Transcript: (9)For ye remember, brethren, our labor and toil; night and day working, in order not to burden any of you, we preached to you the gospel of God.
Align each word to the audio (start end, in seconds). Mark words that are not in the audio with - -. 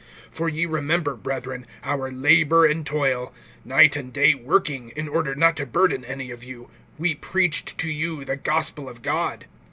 (9)For 0.33 0.51
ye 0.51 0.65
remember, 0.65 1.15
brethren, 1.15 1.67
our 1.83 2.09
labor 2.11 2.65
and 2.65 2.83
toil; 2.87 3.31
night 3.63 3.95
and 3.95 4.11
day 4.11 4.33
working, 4.33 4.89
in 4.95 5.07
order 5.07 5.35
not 5.35 5.55
to 5.57 5.63
burden 5.67 6.03
any 6.05 6.31
of 6.31 6.43
you, 6.43 6.71
we 6.97 7.13
preached 7.13 7.77
to 7.77 7.91
you 7.91 8.25
the 8.25 8.35
gospel 8.35 8.89
of 8.89 9.03
God. 9.03 9.45